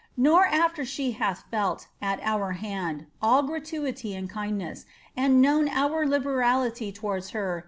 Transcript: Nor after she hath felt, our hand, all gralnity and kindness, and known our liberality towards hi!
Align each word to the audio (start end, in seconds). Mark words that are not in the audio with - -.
Nor 0.17 0.47
after 0.47 0.83
she 0.83 1.11
hath 1.11 1.43
felt, 1.51 1.85
our 2.01 2.53
hand, 2.53 3.05
all 3.21 3.43
gralnity 3.43 4.17
and 4.17 4.27
kindness, 4.27 4.87
and 5.15 5.39
known 5.39 5.69
our 5.69 6.07
liberality 6.07 6.91
towards 6.91 7.33
hi! 7.33 7.59